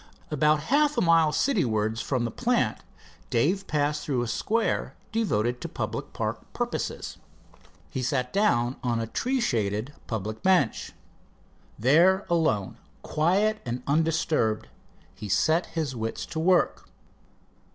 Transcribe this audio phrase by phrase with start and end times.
[0.31, 2.79] About half a mile city wards from the plant
[3.29, 7.19] Dave passed through a square devoted to public park purposes.
[7.91, 10.93] He sat down on a tree shaded rustic bench.
[11.77, 14.69] There, alone, quiet and undisturbed,
[15.13, 16.89] he set his wits at work.